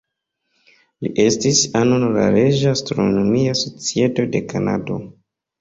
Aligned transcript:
Li 1.05 1.11
estis 1.23 1.59
ano 1.81 1.99
de 2.05 2.09
la 2.17 2.25
Reĝa 2.37 2.73
astronomia 2.79 3.55
societo 3.63 4.29
de 4.33 4.47
Kanado. 4.55 4.99